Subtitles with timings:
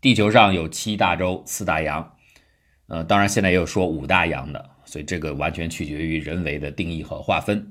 [0.00, 2.14] 地球上有七大洲、四大洋，
[2.86, 7.66] 呃，当然现在也有说五大洋的，所以这个完全取决于人为的定义和划分。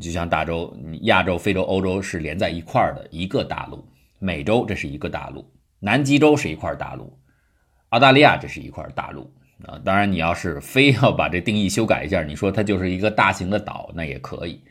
[0.00, 3.84] 就像大洲，亚洲、非洲、欧洲是连在一块儿的一个大陆，
[4.20, 5.50] 美洲这是一个大陆，
[5.80, 7.18] 南极洲是一块大陆，
[7.88, 9.28] 澳大利亚这是一块大陆
[9.64, 9.80] 啊。
[9.84, 14.62] 当然，你要是非要把这定义修改一下，你说它就是一个大型的岛，那也可以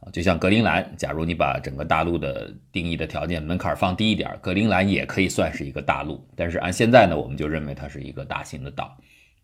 [0.00, 0.10] 啊。
[0.12, 6.26] 就像格陵兰，假如你把整个大陆的定义的条件门槛放低一点，格陵兰也可以算是一个大陆。
[6.36, 8.96] 但是按现在呢，我们就认为它是一个大型的岛，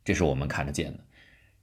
[0.05, 1.01] 这是我们看得见的。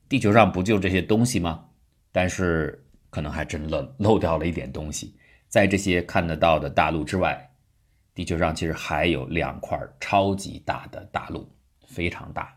[0.08, 1.66] 地球上不就这些东西吗？
[2.12, 2.78] 但是。
[3.12, 5.14] 可能还真漏漏掉了一点东西，
[5.50, 7.52] 在这些看得到的大陆之外，
[8.16, 11.46] 地球上其实还有两块超级大的大陆，
[11.86, 12.56] 非常大，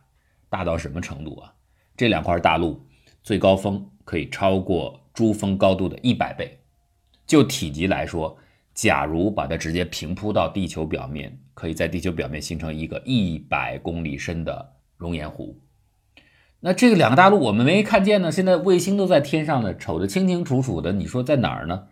[0.48, 1.52] 大到什么程度啊？
[1.96, 2.80] 这两块大陆
[3.24, 6.58] 最高峰可以超过珠峰高度的一百倍。
[7.26, 8.36] 就体积来说，
[8.74, 15.58] 假如把它直接平铺到地球表面，可以在地球表面形成一个一百公里深的熔岩湖。
[16.60, 20.92] 那这个两个大陆我们没看见呢，现在卫星都在天上呢，瞅得清清楚楚的。
[20.92, 21.86] 你说在哪儿呢？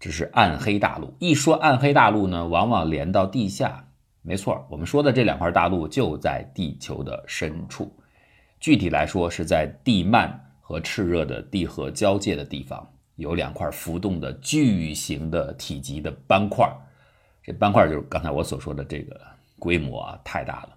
[0.00, 1.14] 这是暗黑大陆。
[1.18, 3.88] 一说暗黑大陆呢，往往连到地下。
[4.22, 7.94] 没错，我们说的这两块大陆就在地球的深处，
[8.58, 16.68] 具体来说是在地幔和炽热的地核交界的地方，有两块浮动的巨型的体积的斑块。
[17.40, 19.20] 这斑块就是刚才我所说的这个
[19.60, 20.76] 规模啊，太大了。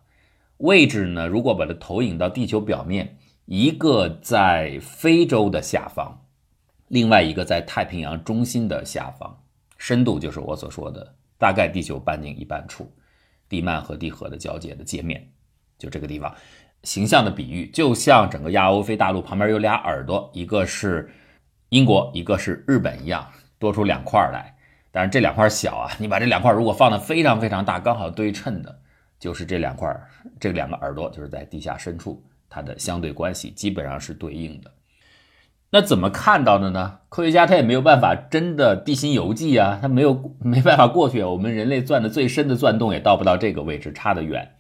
[0.58, 1.26] 位置呢？
[1.28, 6.24] 如果把它投影到地球表面，一个在非洲的下方，
[6.88, 9.42] 另外一个在太平洋中心的下方，
[9.80, 12.92] 深度就是我所说的大概地球半径一半处，
[13.50, 15.28] 地幔和地核的交界的界面，
[15.80, 16.36] 就这个地方。
[16.84, 21.10] 形象的比喻，就像整个亚欧非大陆旁边有俩耳朵，一个是
[21.70, 23.28] 英国，一个是日本一样，
[23.60, 24.56] 多出两块来。
[24.92, 28.80] 但是这两块小啊，你把这两块如果放的非常非常大，刚好对称的。
[29.20, 29.94] 就是这两块，
[30.40, 34.72] 这两个耳朵就是在地下深处，它的相对关系基本上是对应的。
[35.72, 37.00] 那怎么看到的呢？
[37.10, 41.22] 科学家他也没有办法真的地心游记啊，他没有没办法过去。
[41.22, 44.56] 我们人类钻的最深的钻洞也到不到这个位置，差得远。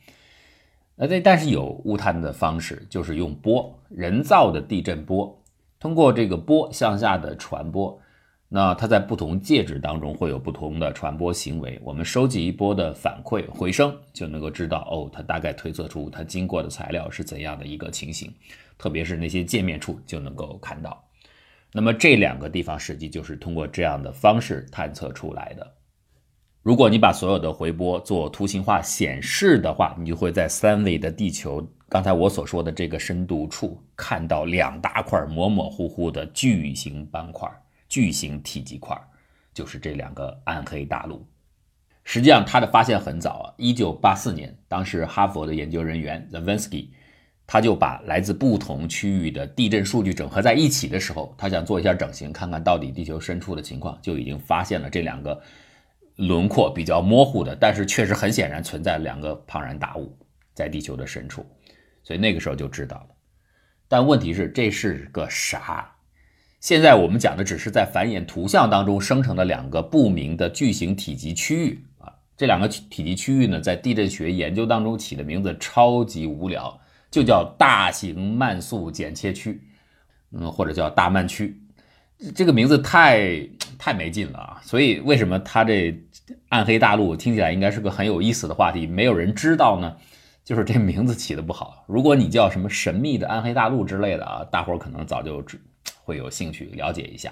[1.01, 5.41] 那这但是有物探的方式，就是用波，人造的地震波，
[5.79, 7.97] 通过这个波向下的传播。
[8.49, 18.29] 那它在不同介质当中会有不同的传播行为，我们收集一波的反馈回声，就能够知道哦，它大概推测出它经过的材料是怎样的一个情形，
[18.77, 21.01] 特别是那些界面处就能够看到。
[21.71, 25.65] 那么这两个地方实际就是通过这样的方式探测出来的。
[26.69, 37.49] 如果你把所有的回波做图形化显示的话，你就会在三维的地球刚才我所说的这个深度处看到两大块模模糊糊的巨型斑块。
[37.87, 38.95] 巨型体积块
[39.51, 41.25] 就是这两个暗黑大陆。
[42.03, 46.89] 实际上，他的发现很早啊，一九八四年，当时哈佛的研究人员 Zavensky，
[47.47, 55.41] 他就把来自不同区域的地震数据整合在一起的时候，他想做一下整形，看看到底地球深处的情况，就已经发现了这两个
[56.19, 60.17] 轮廓比较模糊的，但是确实很显然存在两个庞然大物
[60.53, 61.45] 在地球的深处，
[62.03, 63.07] 所以那个时候就知道了。
[63.87, 65.95] 但问题是，这是个啥？
[66.59, 76.77] 现在我们讲的只是在繁衍图像当中生成的两个不明的巨型体积区域啊，这两个体积区域呢，在地震学研究当中起的名字超级无聊，
[77.09, 79.61] 就叫大型慢速剪切区，
[80.33, 81.57] 嗯，或者叫大慢区，
[82.35, 83.47] 这个名字太
[83.77, 84.61] 太没劲了啊！
[84.61, 85.97] 所以为什么它这
[86.49, 89.97] 暗黑大陆听起来应该是个很有意思的话题，没有人知道呢？
[90.43, 91.85] 就是这名字起的不好。
[91.87, 95.43] 如果你叫什么神秘的暗黑大陆之类的啊，大伙儿可能早就。
[96.03, 97.31] 会有兴趣了解一下，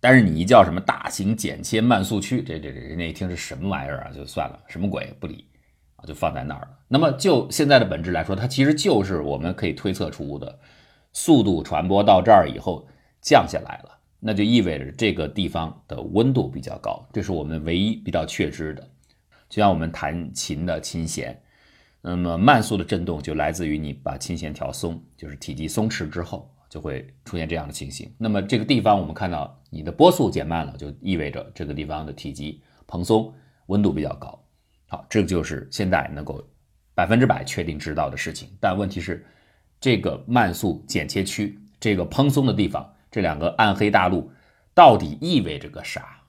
[0.00, 5.44] 但是你一叫什么大型剪切慢速区，这这这人家一听是什么玩意儿啊，就算了，什么鬼不理
[5.96, 6.68] 啊，就放在那儿了。
[6.86, 10.56] 那么就现在的本质来说，它其实就是我们可以推测出的
[11.12, 12.86] 速度传播到这儿以后
[13.20, 18.88] 降下来了，那就意味着这个地方的温度比较高，这是我们唯一比较确知的。
[19.48, 21.36] 就像我们弹琴的琴弦，
[22.00, 26.48] 那么慢速的振动就来自于你把琴弦调松，就是体积松弛之后。
[26.72, 28.10] 就会出现这样的情形。
[28.16, 33.30] 那么这个地方我们看到你的波速减慢了，就意味着这个地方的体积蓬松，
[33.66, 34.42] 温度比较高。
[34.86, 36.42] 好，这个就是现在能够
[36.94, 38.48] 百分之百确定知道的事情。
[38.58, 39.22] 但问题是，
[39.82, 44.32] 这个慢速剪切区，这个蓬松的地方，这两个暗黑大陆
[44.74, 46.22] 到底意味着个啥？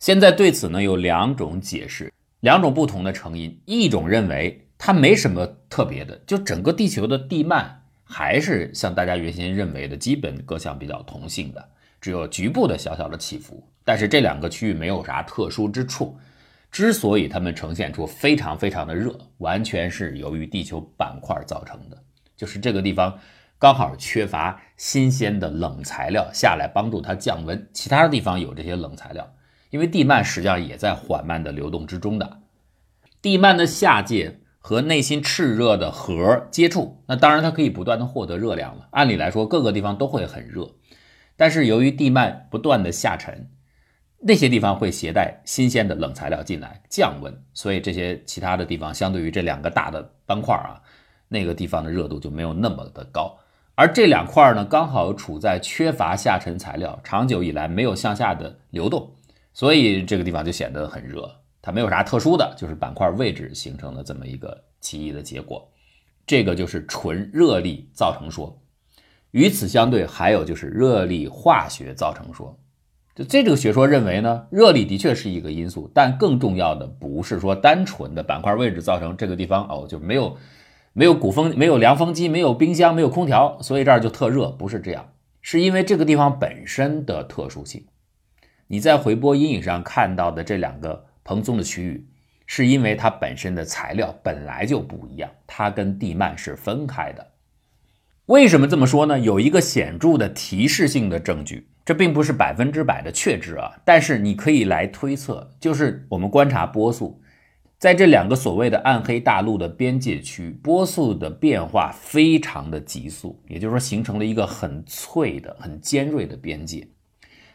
[0.00, 3.60] 现在对此呢有两种解释，两种不同的成因。
[3.66, 7.82] 一种认为它没什么特别的，就整个地球的地幔。
[8.06, 11.68] 还是像大家原先认为的，基本各项比较同性的，
[12.00, 13.66] 只有局部的小小的起伏。
[13.82, 16.16] 但是这两个区域没有啥特殊之处，
[16.70, 21.98] 之所以它们呈现出非常非常的热，完全是由于地球板块造成的。
[22.36, 23.18] 就是这个地方
[23.64, 29.32] 刚好缺乏新鲜的冷材料下来帮助它降温，其他的地方有这些冷材料，
[29.70, 32.42] 因为地幔实际上也在缓慢的流动之中的。
[33.22, 38.86] 地幔的下界和内心炽热的核接触，那当然它可以不断的获得热量了。
[38.90, 40.72] 按理来说，各个地方都会很热，
[41.38, 43.48] 但是由于地幔不断的下沉。
[44.18, 50.82] 那些地方会携带新鲜的冷材料进来降温，所以这些其他的地方相对于这两个大的斑块啊，
[51.28, 53.38] 那个地方的热度就没有那么的高。
[53.76, 59.10] 而这两块呢，刚好处在缺乏下沉材料，长久以来没有向下的流动，
[59.52, 61.28] 所以这个地方就显得很热。
[61.60, 65.68] 它没有啥特殊的，就是板块位置形成了这么一个奇异的结果。
[66.26, 68.60] 这个就是纯热力造成说。
[69.32, 72.56] 与此相对，还有就是热力化学造成说。
[73.16, 80.36] 就这个学说认为呢，热力的确是一个因素，但更重要的不是说单纯的板块位置造成这个地方哦就没有
[80.94, 85.10] 没有鼓风没有凉风机没有冰箱没有空调，所以这儿就特热，不是这样，
[85.42, 87.84] 是因为这个地方本身的特殊性。
[88.68, 92.06] 你在回波阴影上看到的这两个蓬松的区域，
[92.46, 97.32] 是因为它本身的材料本来就不一样，它跟地幔是分开的。
[98.26, 99.18] 为什么这么说呢？
[99.18, 101.68] 有一个显著的提示性的证据。
[101.84, 107.20] 这并不是百分之百的确知啊，但是你可以来推测，就是我们观察波速，
[107.84, 116.88] 在这两个所谓的暗黑大陆的边界区，波速的变化非常的急速，也就是说形成了一个很脆的、很尖锐的边界。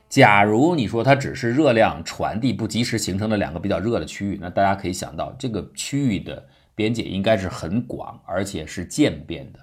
[0.07, 6.45] 假如你说它只是热量传递不及时形成的两个比较热的区域，那大家可以想到这个区域的
[6.75, 9.57] 边界应该是很广，而且是渐变的，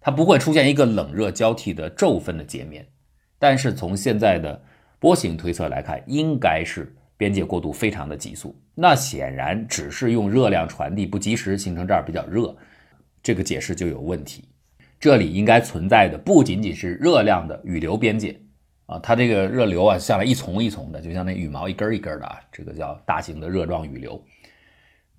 [0.00, 2.86] 它不会出现一个冷热交替的骤分的界面。
[3.40, 4.62] 但是从现在的
[5.00, 8.54] 波形推测来看，应该是边界过渡非常的急速。
[8.74, 12.56] 那显然只是用热量传递不及时形成这儿比较热，
[13.22, 14.48] 这个解释就有问题。
[14.98, 18.40] 这里应该存在的不仅仅是热量的羽流边界
[18.86, 24.22] 啊，它这个热流啊下来一丛一丛的，就像那羽毛一根一根的啊，这个叫大型的热状羽流。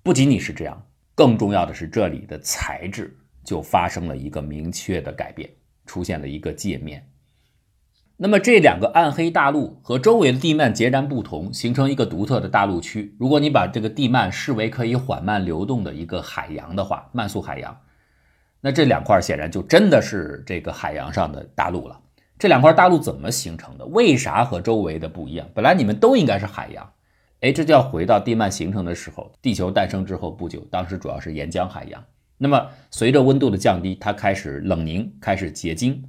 [0.02, 0.84] 不仅仅是这样，
[1.14, 5.48] 更重要的是这里的材质就发生了一个明确的改变，
[5.86, 7.07] 出现了一个界面。
[8.20, 13.14] 那么这两个暗黑大陆和周围的地幔截然不同，形成一个独特的大陆区。
[13.16, 17.78] 如果你把这个地幔视为可以缓慢流动的一个海洋的话，慢速海洋，
[18.60, 22.00] 那这两块显然就真的是这个海洋上的大陆了。
[22.40, 23.86] 这两块大陆怎么形成的？
[23.86, 25.48] 为啥和周围的不一样？
[25.54, 26.90] 本来你们都应该是海洋。
[27.42, 32.04] 哎，这就要回到地幔形成的时候，地球诞生之后不久，当时主要是岩浆海洋。
[32.36, 36.02] 那么随着温度的降低，它开始冷凝，开始结晶。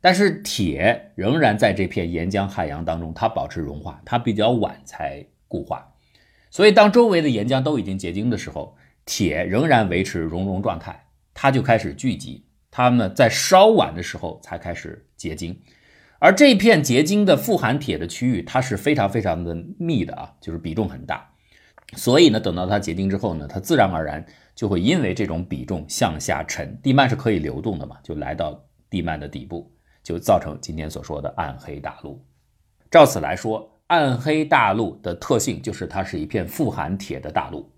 [0.00, 5.92] 但是铁仍然在这片岩浆海洋当中，它保持融化，它比较晚才固化，
[6.50, 15.60] 所以当周围的岩浆都已经结晶的时候，铁仍然维持熔融状态，它就开始聚集，它们在稍晚的时候才开始结晶，
[16.18, 21.30] 而这片结晶的富含铁的区域，它是非常非常的密的啊，就是比重很大，
[21.94, 24.24] 所以呢，等到它结晶之后呢，它自然而然
[24.54, 29.70] 就会因为这种比重向下沉，地幔是可以流动的嘛，就来到地幔的底部。
[30.02, 32.22] 就造成今天所说的暗黑大陆。
[32.90, 37.70] 照此来说，暗黑大陆的特性就是它是一片富含铁的大陆。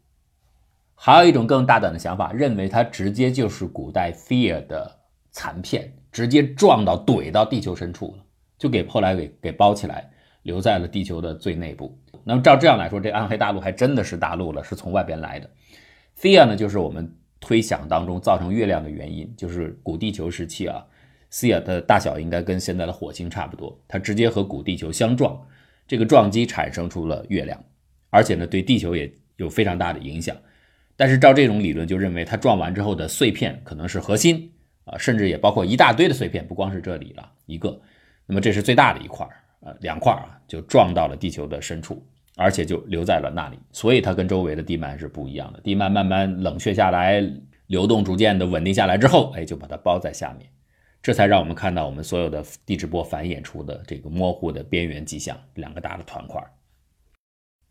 [0.95, 5.01] 还有一种更大胆的想法，认为它直接就是古代 Fear 的
[5.33, 8.25] 残片，直接撞到怼到地球深处了，
[8.57, 10.09] 就给后来给给包起来，
[10.43, 11.99] 留在了地球的最内部。
[12.23, 15.51] 那么照这样来说，这暗黑大陆还真的是大陆了，是从外边来的。
[16.21, 20.87] Fear 呢，就是我们推想当中造成月亮的原因，就是古地球时期啊。
[21.33, 25.35] 西亚的大小应该跟现在的火星差不多，它直接和古地球相撞，
[25.89, 27.59] 这个撞击产生出了月亮，
[28.11, 30.37] 而且呢对地球也有非常大的影响。
[30.95, 34.53] 但是照这种理论，就认为它撞完之后的碎片可能是核心
[34.85, 37.81] 啊，甚至也包括一大堆的碎片，不光是这里了一个。
[38.27, 39.27] 那么这是最大的一块
[39.61, 42.05] 呃，两块啊就撞到了地球的深处，
[42.37, 43.59] 而且就留在了那里。
[43.73, 47.25] 所以它跟周围的地幔是不一样的，地幔慢慢冷却下来，
[47.69, 50.47] 流动逐渐的稳定下来之后，哎，就把它包在下面。
[51.03, 56.41] 这才让我们看到我们所有的地质波繁衍出的这个模糊的边缘迹象，两个大的团块。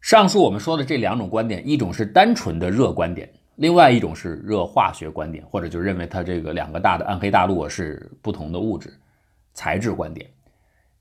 [0.02, 8.94] 上述我们说的这两种观点，一种是单纯的热观点，另外一种是热化学观点，或者就认为它这个两个大的暗黑大陆是不同的物质
[9.54, 10.30] 材质观点。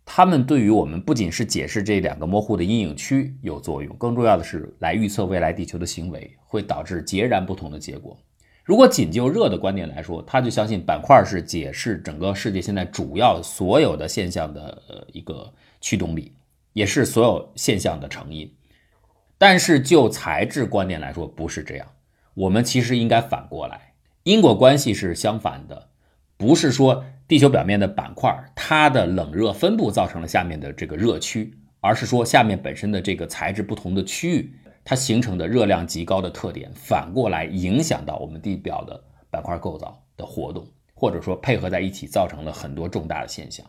[0.04, 8.16] 它们对于我们不仅是解释这两个模糊的阴影区有作用，更重要的是来预测未来地球的行为会导致截然不同的结果。
[8.70, 14.80] 如果仅就热的观点来说，他就相信板块是解释整个世界现在主要所有的现象的
[15.12, 16.32] 一个驱动力，
[16.72, 18.48] 也是所有现象的成因。
[19.36, 21.86] 但是就材质观念来说，不是这样。
[22.34, 25.88] 我们其实应该反过来，因果关系是相反的，
[26.36, 34.54] 不是说地球表面的板块它的冷热分布造成了下面的这个热区，而是说下面本身的这个材质不同的区域，
[34.90, 43.64] 它形成的热量极高的特点，反过来影响到我们地表的板块构造的活动，或者说配合在一起，造成了很多重大的现象，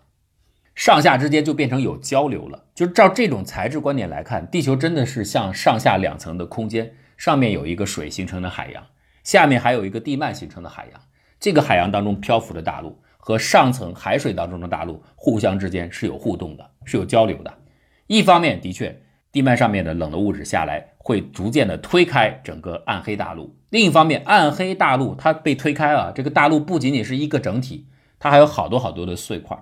[0.74, 2.66] 上下之间就变成有交流了。
[2.74, 6.92] 就照这种材质观点来看，地球真的是像上下两层的空间。
[7.18, 8.84] 上面有一个水形成的海洋，
[9.24, 11.00] 下面还有一个地幔形成的海洋。
[11.40, 17.54] 这个海洋当中漂浮的大陆和上层海水当中的大陆互相之间是有互动的，是有交流的。
[18.08, 19.00] 一方面，的确，
[19.32, 27.88] 地幔上面的冷的物质下来会逐渐的推开整个暗黑大陆；另一方面，暗黑大陆它被推开了，这个大陆不仅仅是一个整体，
[28.20, 29.58] 它还有好多好多的碎块。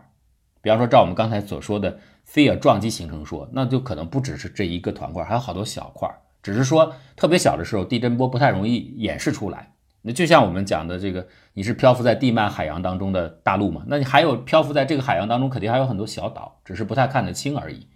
[0.61, 6.09] 比方说，照我们刚才所说的菲尔撞击形成说，那就可能不只是这一个团块，还有好多小块。
[6.41, 9.73] 只是说特别小的时候，地震波不太容易演示出来。
[10.01, 13.83] 那就像我们讲的这个，你是漂浮在地幔海洋当中的大陆嘛？
[13.87, 17.87] 那你还有漂浮在这个海洋当中，肯定还有很多小岛，只是不太看得清而已。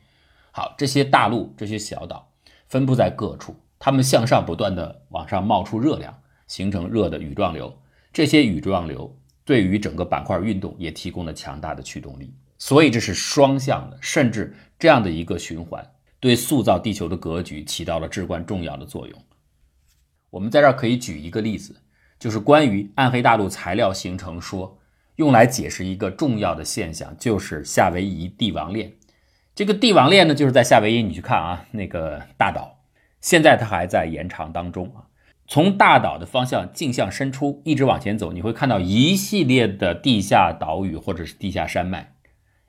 [0.55, 2.31] 好，这些大陆、这些小岛
[2.67, 7.75] 分布在各处，它们向上不断的往上冒出热量，形成热的羽状流。
[8.13, 12.35] 这些羽状流对于整个板块运动也提供了强大的驱动力。
[12.59, 15.83] 所以这是双向的，甚至这样的一个循环。
[16.19, 19.19] 对塑造地球的格局起到了至关重要的作用。
[20.29, 21.75] 我们在这儿可以举一个例子，
[22.19, 24.77] 就是关于暗黑大陆材料形成说，
[25.15, 28.93] 用来解释一个重要的现象，就是夏威夷帝王链。
[29.55, 32.79] 这个帝王链呢，就是在夏威夷，你去看啊，那个大岛，
[33.21, 35.07] 现在它还在延长当中啊。
[35.47, 42.13] 从大岛的方向径向伸出一直往前走，你会看到一系列的地下岛屿或者是地下山脉，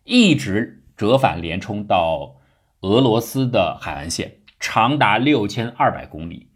[0.05, 2.37] 一直折返连冲到。
[2.81, 6.50] 俄罗斯的海岸线长达六千二百公里，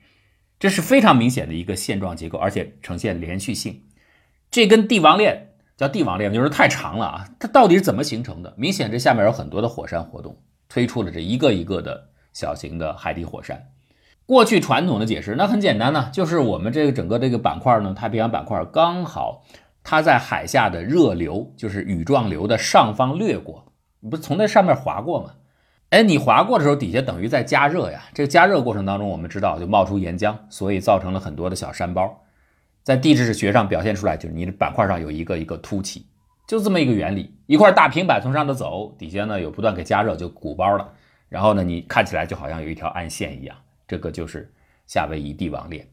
[0.58, 3.84] 这是非常明显的一个线状结构，而且呈现连续性。
[4.50, 5.47] 这根帝王链
[5.78, 7.24] 叫帝王链，就是太长了啊！
[7.38, 8.52] 它到底是怎么形成的？
[8.56, 10.36] 明显这下面有很多的火山活动，
[10.68, 13.68] 推出了这一个一个的小型的海底火山。
[14.26, 19.44] 过去传统的解释那很简单呢，就是我们这个整个这个板块呢，太平洋板块刚好
[19.84, 25.30] 它在海下的热流，就是羽状流的上方掠过，你不是从那上面划过吗？
[25.90, 28.02] 哎，你划过的时候，底下等于在加热呀。
[28.12, 32.24] 这个加热过程当中，我们知道就冒出岩浆，所以造成了很多的小山包。
[32.88, 36.06] 在地质学上表现出来，就是你的板块上有一个一个凸起，
[36.46, 37.34] 就这么一个原理。
[37.44, 40.90] 一块大平板从上头走，底下呢有不断给加热，就鼓包了。
[41.28, 43.54] 然后呢，你看起来就好像有一条暗线一样，
[43.86, 44.50] 这个就是
[44.86, 45.86] 夏威夷帝王链。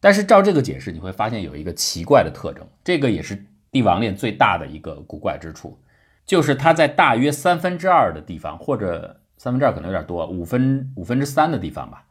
[0.00, 5.78] 但是照这个解释，你会发现有一个奇怪的特征，这个也是帝王链最大的一个古怪之处。
[6.26, 12.04] 就是它在大约三分之二的地方，或者三分之二可能有点多，五分五分之三的地方吧，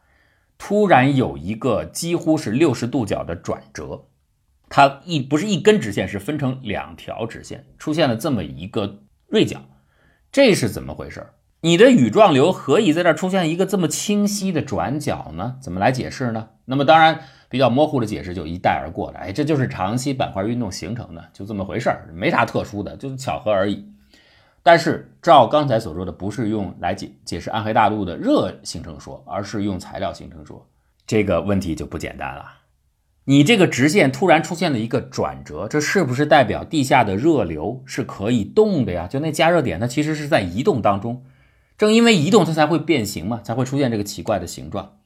[0.58, 4.06] 突然有一个几乎是六十度角的转折，
[4.68, 9.60] 它一不是一根直线，是分成两条直线，出现了这么一个锐角，
[10.30, 11.26] 这是怎么回事？
[11.60, 15.56] 你的羽状流何以在这出现一个这么清晰的转角呢？
[15.60, 16.50] 怎么来解释呢？
[16.66, 23.84] 那么当然比较模糊的解释就一带而过了，哎，这就是长期板块运动形成的，就这么回事儿，没啥特殊的，就是巧合而已。
[24.68, 30.68] 但是照刚才所说的，不是用来解解释暗黑大陆的热形成说，而是用材料形成说，
[31.06, 32.44] 这个问题就不简单了。
[33.24, 39.06] 你这个直线突然出现了一个转折，这是不是代表地下的热流是可以动的呀？
[39.06, 41.24] 就那加热点，它其实是在移动当中，
[41.78, 44.96] 正因为移动，它才会变形嘛，才会出现这个奇怪的形状。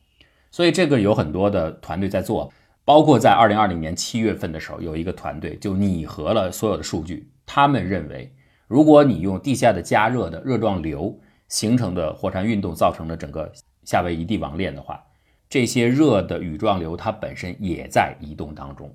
[0.50, 2.52] 所以这个有很多的团队在做，
[2.84, 8.34] 包括在二零二零年七月份的时候，有一个团队就拟合了所有的数据，他们认为。
[8.72, 11.14] 如果你用地下的加热的热状流
[11.46, 13.52] 形成的火山运动造成的整个
[13.84, 14.98] 夏威夷帝王链的话，
[15.46, 18.90] 这些热的羽状流它本身也在移动当中，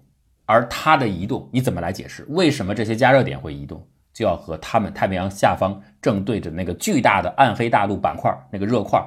[0.48, 2.25] 而它的移动你怎么来解释？
[2.29, 3.88] 为什么这些加热点会移动？
[4.15, 9.00] 就要和它们太平洋下方正对着那个巨大的暗黑大陆板块那个热块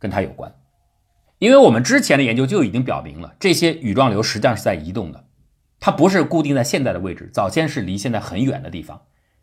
[0.00, 0.52] 跟它有关。
[1.38, 5.24] 因为我们之前的研究就已经表明了，这些羽状流实际上是在移动的，
[5.78, 9.00] 它不是固定在现在的位置，早先是离现在很远的地方。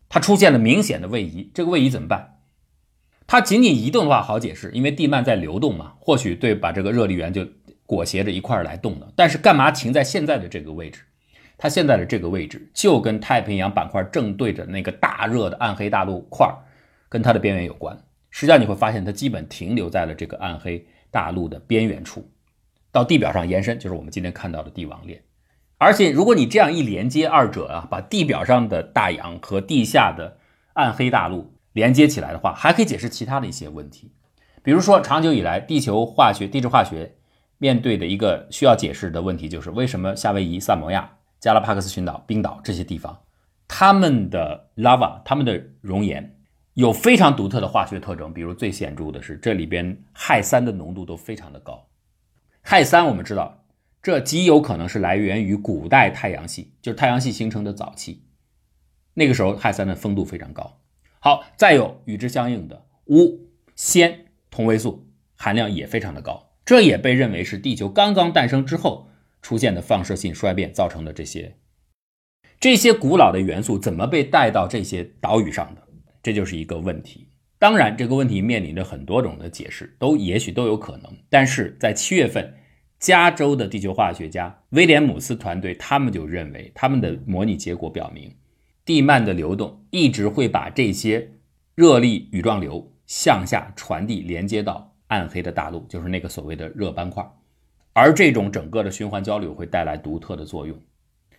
[0.10, 2.40] 它出现了明显的位移，这个位移怎么办？
[3.28, 7.46] 它仅仅移动的话好解释，因为地幔在流动嘛，或许对把这个热力源就
[7.86, 9.12] 裹挟着一块儿来动的。
[9.16, 11.02] 但是干嘛停在现在的这个位置？
[11.58, 16.54] 它现在的这个位置就跟太平洋板块正对着那个大热的暗黑大陆块儿
[17.08, 17.98] 跟它的边缘有关。
[18.30, 22.30] 实际上你会发现，它基本停留在了这个暗黑大陆的边缘处，
[22.92, 25.20] 到地表上延伸，就是我们今天看到的帝王链。
[25.78, 30.38] 而且，如果你这样一连接二者啊，把地表上的大洋和地下的
[30.74, 34.14] 暗黑大陆连接起来的话，还可以解释其他的一些问题。
[34.64, 37.16] 比如说，长久以来，地球化学、地质化学
[37.58, 43.20] 面对的一个需要解释的问题，就是为什么夏威夷、萨摩亚、加拉帕克斯群岛、冰岛这些地方，
[43.68, 46.38] 它们的 lava、它们的熔岩
[46.76, 48.34] 有非常独特的化学特征。
[48.34, 51.86] 比如最显著的是，这里边氦三的浓度都非常的高。
[52.64, 53.65] 氦三我们知道，
[54.06, 58.22] 这极有可能是来源于古代太阳系，就是太阳系形成的早期，
[59.16, 60.80] 那个时候氦三的丰度非常高。
[61.20, 63.40] 好，再有与之相应的钨、
[63.76, 64.20] 氙。
[64.52, 69.10] 同位素含量也非常的高，这也被认为是地球刚刚诞生之后
[69.42, 71.12] 出现的放射性衰变造成的。
[71.12, 71.56] 这些
[72.60, 75.82] 这些古老的元素怎么被带到这些岛屿上的？
[76.22, 77.32] 这就是一个问题。
[77.58, 81.12] 当然，这个问题面临着很多种的解释，都也许都有可能。
[81.28, 82.54] 但是在七月份，
[83.06, 88.34] 加州的地球化学家威廉姆斯团队他们就认为，他们的模拟结果表明，
[88.84, 91.30] 地幔的流动一直会把这些
[91.76, 92.92] 热力羽状流。
[93.06, 97.24] 向下传递，连接到暗黑的大陆，就是那个所谓的热斑块。
[97.94, 100.76] 而这种整个的循环交流会带来独特的作用。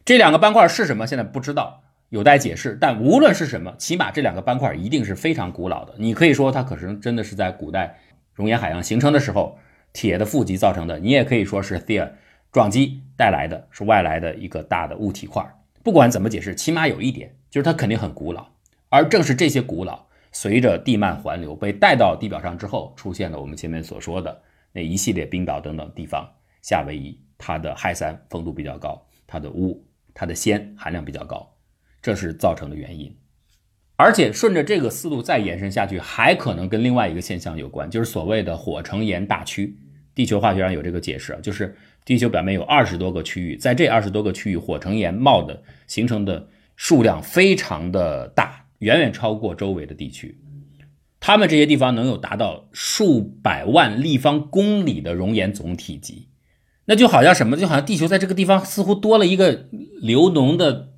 [0.05, 1.05] 这两个斑块是什么？
[1.05, 2.79] 现在不知道，有待解释。
[2.81, 5.97] 但无论是什么，起码这两个斑块一定是非常古老的。
[5.99, 7.99] 你可以说它可能真的是在古代
[8.33, 9.59] 熔岩海洋形成的时候，
[9.97, 10.99] 铁的负极造成的。
[10.99, 12.11] 你也可以说是 thea
[12.53, 15.43] 撞击带来的是外来的一个大的物体块。
[15.83, 18.47] 不管怎么解释，起码有一点就是它肯定很古老。
[18.91, 20.05] 而正是这些古老。
[20.33, 26.31] 随着地幔环流被带到地表上之后，出现了我们前面所说的那一系列冰岛等等地方。
[26.61, 29.75] 夏威夷它的氦三丰度比较高，它的钨、
[30.13, 31.51] 它的氙含量比较高，
[32.03, 33.17] 这是造成的原因。
[33.97, 39.79] 而且顺着这个思路再延伸下去，还可能跟另外一个现象有关，就是所谓的火成岩大区。
[40.17, 48.65] 地球化学上有这个解释，就是地球表面有二十多个区域，在这二十多个区域，火成岩冒的形成的数量非常的大。
[48.81, 50.39] 远远超过周围的地区，
[51.19, 56.29] 他们这些地方能有达到数百万立方公里的熔岩总体积，
[56.85, 57.57] 那就好像什么？
[57.57, 59.65] 就好像地球在这个地方似乎多了一个
[60.03, 60.91] 流脓的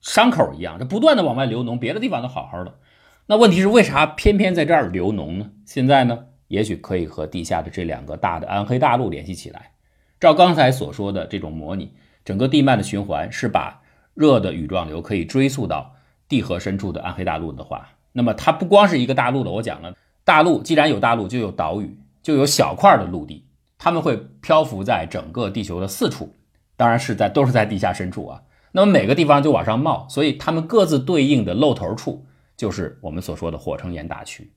[0.00, 2.78] 伤口一样，这不断的往外流脓，别的地方都好好的。
[3.26, 5.50] 那问题是为啥偏偏在这儿流脓呢？
[5.64, 9.72] 现在呢，也许可以和地下的这两个大的暗黑大陆联系起来。
[10.18, 11.92] 照刚才所说的这种模拟，
[12.24, 13.82] 整个地幔的循环是把
[14.14, 15.92] 热的羽状流可以追溯到。
[16.28, 19.50] 地核深处的暗黑大陆的话，那么它不光是一个大陆了。
[19.52, 23.44] 我讲了，大陆既然有大陆，就有岛屿，就有小块的陆地，
[23.78, 26.34] 它们会漂浮在整个地球的四处，
[26.76, 28.42] 当然是在都是在地下深处啊。
[28.72, 34.50] 那么每个地方就往上冒，所以它们各自对应的露头处就是我们所说的火成岩大区。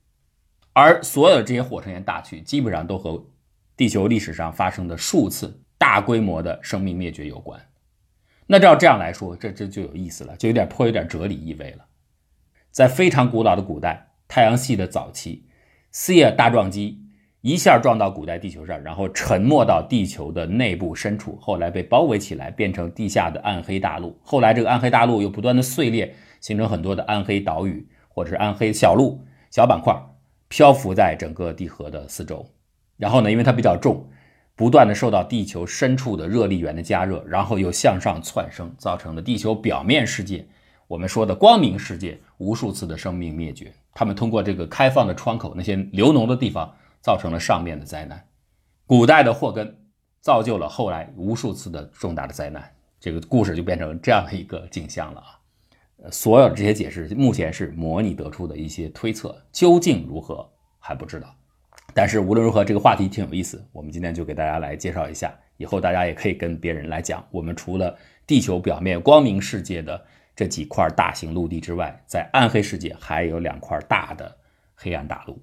[0.72, 3.24] 而所有的这些火成岩大区，基本上都和
[3.76, 7.60] 地球历史上发生的数次大规模的生命灭绝有关。
[8.46, 11.86] 那照这样来说，这这就有意思了，就有点颇有点哲理意味了。
[12.70, 15.46] 在非常古老的古代，太阳系的早期，
[15.90, 17.04] 四叶大撞击
[17.40, 24.18] 一下撞到古代地球上，然后沉没到地球的内部深处，后来被包围起来，变成地下的暗黑大陆。
[24.22, 29.94] 后来这个暗黑大陆又不断的碎裂，形成很多的暗黑岛屿，或者是暗黑小陆、小板块，
[30.50, 32.46] 漂浮在整个地核的四周。
[32.98, 34.06] 然后呢，因为它比较重。
[34.56, 40.46] 不断的受到地球深处的热力源的加热，然后又向上窜升，造成了地球表面世界，
[40.86, 43.72] 我们说的光明世界，无数次的生命灭绝。
[43.94, 48.22] 他们通过这个开放的窗口，那些流脓的地方，造成了上面的灾难。
[48.84, 49.74] 古代的祸根，
[50.20, 52.70] 造就了后来无数次的重大的灾难。
[53.00, 55.39] 这个故事就变成这样的一个景象了啊！
[56.10, 61.34] 所有这些解释，目前是模拟得出的一些推测，究竟如何还不知道。
[61.92, 65.36] 但是无论如何，这个话题挺有意思，我们今天就给大家来介绍一下。
[65.56, 67.94] 以后大家也可以跟别人来讲，我们除了
[68.26, 70.02] 地球表面光明世界的
[70.34, 74.34] 这几块大型陆地之外，在暗黑世界还有两块大的
[74.74, 75.38] 黑暗大陆。